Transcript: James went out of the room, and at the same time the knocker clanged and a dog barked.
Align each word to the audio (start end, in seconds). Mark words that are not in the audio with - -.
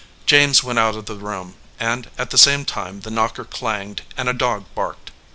James 0.25 0.63
went 0.63 0.79
out 0.79 0.95
of 0.95 1.05
the 1.05 1.13
room, 1.13 1.53
and 1.79 2.09
at 2.17 2.31
the 2.31 2.37
same 2.39 2.65
time 2.65 3.01
the 3.01 3.11
knocker 3.11 3.45
clanged 3.45 4.01
and 4.17 4.27
a 4.27 4.33
dog 4.33 4.65
barked. 4.73 5.11